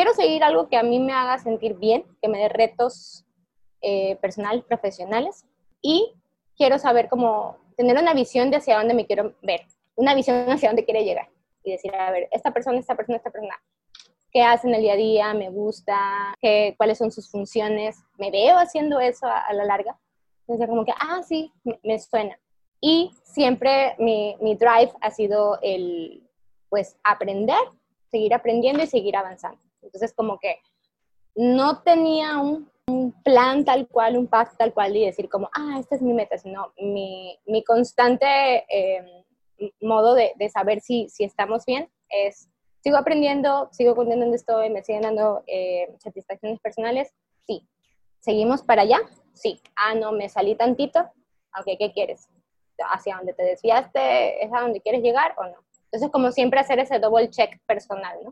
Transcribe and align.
quiero 0.00 0.14
seguir 0.14 0.42
algo 0.42 0.66
que 0.70 0.78
a 0.78 0.82
mí 0.82 0.98
me 0.98 1.12
haga 1.12 1.36
sentir 1.36 1.74
bien, 1.74 2.06
que 2.22 2.28
me 2.30 2.38
dé 2.38 2.48
retos 2.48 3.26
eh, 3.82 4.16
personales, 4.16 4.64
profesionales, 4.64 5.44
y 5.82 6.14
quiero 6.56 6.78
saber 6.78 7.10
cómo 7.10 7.58
tener 7.76 7.98
una 7.98 8.14
visión 8.14 8.50
de 8.50 8.56
hacia 8.56 8.78
dónde 8.78 8.94
me 8.94 9.04
quiero 9.04 9.34
ver, 9.42 9.66
una 9.96 10.14
visión 10.14 10.50
hacia 10.50 10.70
dónde 10.70 10.86
quiere 10.86 11.04
llegar, 11.04 11.28
y 11.62 11.72
decir, 11.72 11.94
a 11.94 12.10
ver, 12.12 12.30
esta 12.32 12.50
persona, 12.50 12.78
esta 12.78 12.94
persona, 12.94 13.18
esta 13.18 13.30
persona, 13.30 13.54
qué 14.32 14.40
hace 14.40 14.68
en 14.68 14.74
el 14.76 14.80
día 14.80 14.94
a 14.94 14.96
día, 14.96 15.34
me 15.34 15.50
gusta, 15.50 16.34
qué, 16.40 16.72
cuáles 16.78 16.96
son 16.96 17.12
sus 17.12 17.30
funciones, 17.30 18.02
me 18.16 18.30
veo 18.30 18.56
haciendo 18.56 19.00
eso 19.00 19.26
a, 19.26 19.52
la 19.52 19.66
larga. 19.66 19.98
Entonces, 20.48 20.66
como 20.66 20.86
que, 20.86 20.94
ah, 20.98 21.20
sí, 21.22 21.52
me, 21.82 21.98
suena. 21.98 22.40
Y 22.80 23.10
siempre 23.22 23.96
mi, 23.98 24.34
mi, 24.40 24.54
drive 24.54 24.92
ha 25.02 25.10
sido 25.10 25.58
el, 25.60 26.26
pues, 26.70 26.96
aprender, 27.04 27.60
seguir 28.10 28.32
aprendiendo 28.32 28.82
y 28.82 28.86
seguir 28.86 29.14
avanzando. 29.14 29.60
Entonces, 29.90 30.14
como 30.14 30.38
que 30.38 30.60
no 31.34 31.82
tenía 31.82 32.38
un, 32.38 32.70
plan 33.22 33.64
tal 33.64 33.86
cual, 33.86 34.16
un 34.16 34.26
path 34.26 34.56
tal 34.58 34.74
cual 34.74 34.96
y 34.96 35.06
decir 35.06 35.28
como, 35.28 35.48
ah, 35.54 35.76
esta 35.78 35.94
es 35.94 36.02
mi 36.02 36.12
meta, 36.12 36.36
sino 36.36 36.72
mi, 36.76 37.38
constante 37.64 38.64
eh, 38.68 39.24
modo 39.80 40.14
de, 40.14 40.34
saber 40.52 40.80
si, 40.80 41.06
estamos 41.20 41.64
bien 41.66 41.88
es 42.08 42.48
sigo 42.82 42.96
aprendiendo, 42.96 43.68
sigo 43.70 43.94
contando 43.94 44.24
donde 44.24 44.38
estoy, 44.38 44.70
me 44.70 44.82
siguen 44.82 45.02
dando 45.02 45.44
eh, 45.46 45.94
satisfacciones 45.98 46.58
personales, 46.60 47.14
sí. 47.46 47.64
¿Seguimos 48.18 48.62
para 48.62 48.82
allá? 48.82 48.98
Sí. 49.34 49.60
Ah, 49.76 49.94
no, 49.94 50.10
me 50.10 50.28
salí 50.28 50.56
tantito, 50.56 51.00
ok, 51.58 51.76
¿qué 51.78 51.92
quieres? 51.92 52.28
¿Hacia 52.78 53.16
dónde 53.16 53.34
te 53.34 53.44
desviaste? 53.44 54.44
¿Es 54.44 54.52
a 54.52 54.62
donde 54.62 54.80
quieres 54.80 55.02
llegar 55.02 55.34
o 55.38 55.44
no? 55.44 55.56
Entonces, 55.84 56.10
como 56.10 56.30
siempre, 56.30 56.60
hacer 56.60 56.78
ese 56.78 56.98
double 56.98 57.30
check 57.30 57.58
personal, 57.66 58.16
¿no? 58.22 58.28